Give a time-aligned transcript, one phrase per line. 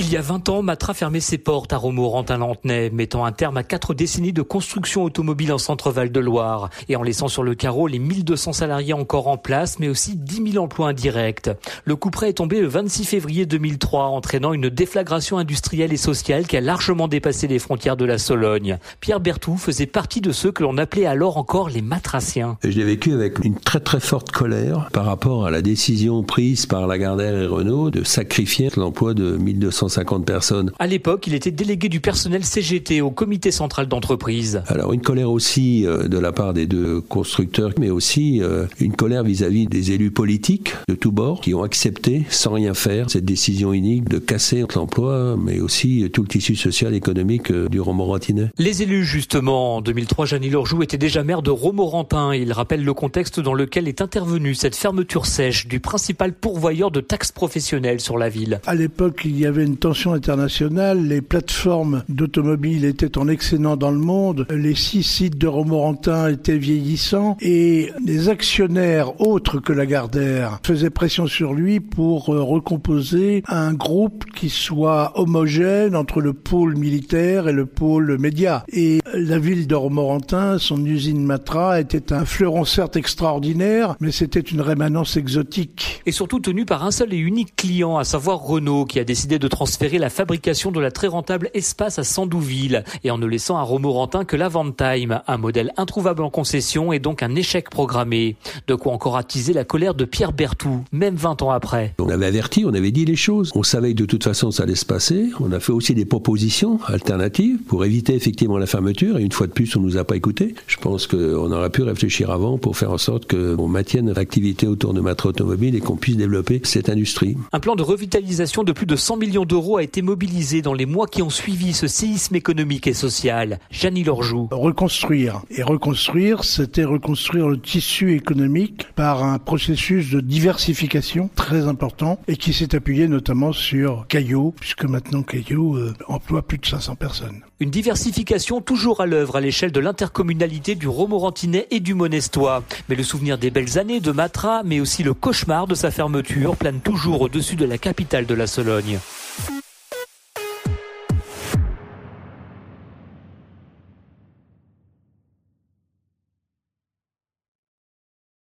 [0.00, 3.64] Il y a 20 ans, Matra fermait ses portes à Romorantin-Lantenay, mettant un terme à
[3.64, 7.88] quatre décennies de construction automobile en centre-val de Loire et en laissant sur le carreau
[7.88, 11.50] les 1200 salariés encore en place, mais aussi 10 000 emplois indirects.
[11.84, 16.46] Le coup près est tombé le 26 février 2003, entraînant une déflagration industrielle et sociale
[16.46, 18.78] qui a largement dépassé les frontières de la Sologne.
[19.00, 22.56] Pierre Bertou faisait partie de ceux que l'on appelait alors encore les matraciens.
[22.62, 26.66] Je l'ai vécu avec une très très forte colère par rapport à la décision prise
[26.66, 30.72] par Lagardère et Renault de sacrifier l'emploi de 1200 50 personnes.
[30.78, 34.62] À l'époque, il était délégué du personnel CGT au comité central d'entreprise.
[34.66, 38.94] Alors une colère aussi euh, de la part des deux constructeurs, mais aussi euh, une
[38.94, 43.24] colère vis-à-vis des élus politiques de tous bords qui ont accepté sans rien faire cette
[43.24, 47.80] décision unique de casser l'emploi, mais aussi tout le tissu social et économique euh, du
[47.80, 48.50] Romorantinais.
[48.58, 52.34] Les élus, justement, en 2003, Jeannie Lorjou était déjà maire de Romorantin.
[52.34, 57.00] Il rappelle le contexte dans lequel est intervenue cette fermeture sèche du principal pourvoyeur de
[57.00, 58.60] taxes professionnelles sur la ville.
[58.66, 63.90] À l'époque, il y avait une tension internationale, les plateformes d'automobiles étaient en excédent dans
[63.90, 70.58] le monde, les six sites de Romorantin étaient vieillissants et les actionnaires autres que Lagardère
[70.64, 76.76] faisaient pression sur lui pour euh, recomposer un groupe qui soit homogène entre le pôle
[76.76, 78.64] militaire et le pôle média.
[78.72, 84.40] Et la ville de Romorantin, son usine Matra, était un fleuron certes extraordinaire, mais c'était
[84.40, 86.02] une rémanence exotique.
[86.06, 89.38] Et surtout tenu par un seul et unique client, à savoir Renault, qui a décidé
[89.38, 93.26] de transformer transférer la fabrication de la très rentable Espace à Sandouville et en ne
[93.26, 98.36] laissant à Romorantin que l'Avantime, un modèle introuvable en concession et donc un échec programmé.
[98.66, 101.94] De quoi encore attiser la colère de Pierre Bertou, même 20 ans après.
[101.98, 103.52] On avait averti, on avait dit les choses.
[103.54, 105.28] On savait que de toute façon ça allait se passer.
[105.38, 109.48] On a fait aussi des propositions alternatives pour éviter effectivement la fermeture et une fois
[109.48, 110.54] de plus on nous a pas écouté.
[110.66, 114.94] Je pense qu'on aurait pu réfléchir avant pour faire en sorte qu'on maintienne l'activité autour
[114.94, 117.36] de Matra Automobile et qu'on puisse développer cette industrie.
[117.52, 120.86] Un plan de revitalisation de plus de 100 millions d'euros a été mobilisé dans les
[120.86, 123.58] mois qui ont suivi ce séisme économique et social.
[123.72, 124.46] Janie Lorjou.
[124.52, 125.42] Reconstruire.
[125.50, 132.36] Et reconstruire, c'était reconstruire le tissu économique par un processus de diversification très important et
[132.36, 137.40] qui s'est appuyé notamment sur Caillot, puisque maintenant Caillot euh, emploie plus de 500 personnes.
[137.58, 142.62] Une diversification toujours à l'œuvre à l'échelle de l'intercommunalité du Romorantinais et du Monestois.
[142.88, 146.54] Mais le souvenir des belles années de Matra, mais aussi le cauchemar de sa fermeture,
[146.54, 149.00] plane toujours au-dessus de la capitale de la Sologne.